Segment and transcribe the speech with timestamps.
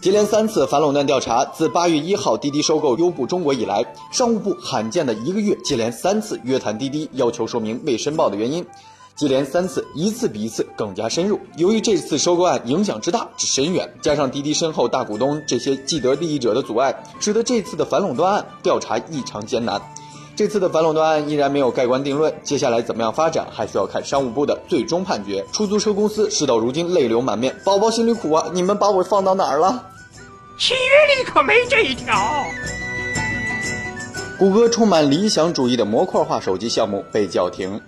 [0.00, 8.64] 接连三次反垄断调查，自八月一号滴滴收购优步中国以来，商务部罕见的一个月接连三次约谈滴滴，要求说明未申报的原因。
[9.14, 11.38] 接连三次，一次比一次更加深入。
[11.58, 19.78] 由于这次收购案影响之大之深远，加上滴滴身后大股东这些既得利益者的阻碍，使得这次的反垄断案调查异常艰难。
[20.34, 25.44] 这次的反垄断案依然没有盖棺定论，接下来怎么样发展，还需要看商务部的最终判决。
[25.52, 28.46] 出租车公司事到如今泪流满面，宝宝心里苦啊！
[28.54, 29.88] 你们把我放到哪儿了？
[30.60, 32.44] 契约里可没这一条。
[34.38, 37.80] 谷歌充满理想主义的模块化手机项目被叫停。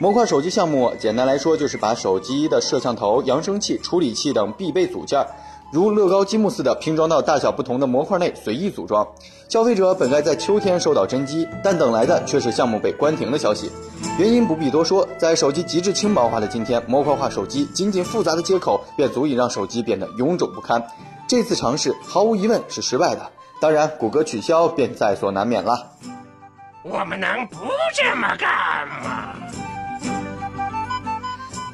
[0.00, 5.24] 模块手机项目简单来说就是把手机的摄像头、扬声器、处理器等必备组件。
[5.72, 9.06] 如乐高积木似的拼装到大小不同的模块内随意组装，
[9.48, 13.70] 消费者本该在秋天收到真机，但等来的却是项目被关停的消息。
[14.18, 20.84] 原因不必多说，在手机极致轻薄化的今天，模块化手机仅仅复杂的接口便足以让手机变得臃肿不堪。
[21.28, 25.90] 这次尝试毫无疑问是失败的，当然谷歌取消便在所难免了。
[26.84, 27.56] 我们能不
[27.96, 29.34] 这么干吗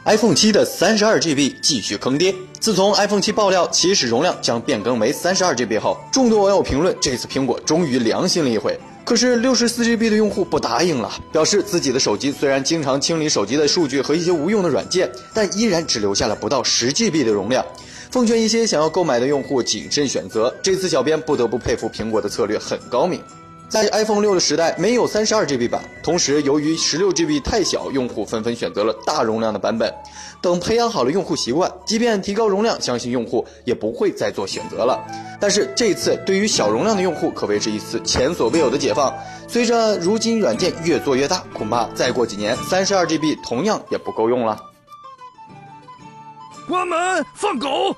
[0.06, 2.34] ？iPhone 七的三十二 GB 继续坑爹。
[2.61, 8.78] 自从 iPhone 七爆料起始容量将变更为三十二 GB 后，众多网友评论这次苹果终于良心了一回。
[9.05, 17.62] 可是六十四 GB 的用户不答应了，表示自己的手机虽然经常清理手机的数据和一些无用的软件，但依然只留下了不到十 GB 的容量。
[18.12, 20.55] 奉劝一些想要购买的用户谨慎选择。
[20.62, 23.18] 这次小编不得不佩服苹果的策略很高明。
[23.70, 29.90] 在 iPhone 六的时代，没有三十二 GB 版，同时由于十六 GB 太小，用户纷纷选择了大容量的版本。
[30.42, 35.02] 等培养好了用户习惯，即便提高容量，相信用户也不会再做选择了。
[35.40, 39.11] 但是这次对于小容量的用户，可谓是一次前所未有的解放。
[39.48, 44.71] 随着如今软件越做越大，恐怕再过几年，三十二 GB 同样也不够用了。
[46.72, 47.94] 关门，放狗。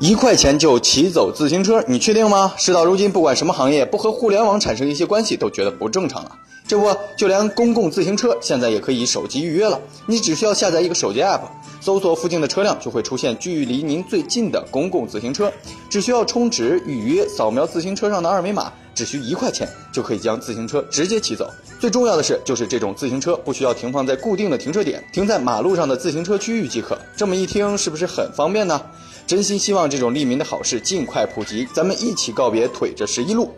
[0.00, 2.54] 一块钱就骑走自行车，你确定吗？
[2.56, 6.38] 事到如今，不管什么行业，不和互联网产生一些关系，都觉得不正常了。
[6.66, 9.78] 这不，就连公共自行车现在也可以手机预约了。
[10.06, 11.42] 你只需要下载一个手机 app，
[11.82, 15.52] 搜索附近的车辆，就会出现距离您最近的公共自行车。
[15.90, 21.50] 只需要充值预约，扫描自行车上的二维码，只需一块钱就可以将自行车直接骑走。
[21.84, 26.98] 最重要的是，就是这种自行车不需要停放在固定的停车点，停在马路上的自行车区域即可。
[27.14, 28.80] 这么一听，是不是很方便呢？
[29.26, 33.54] 真心希望这种利民的好事尽快普及，咱们一起告别腿着十一路。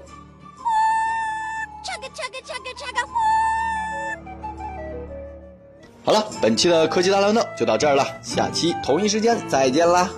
[6.05, 10.11] 好了，本期的科技大乱斗就到这儿了，下期同一时间再见啦。